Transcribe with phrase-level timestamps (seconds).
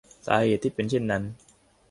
[0.27, 1.23] สาเหตุที่เป็นเช่นนั้น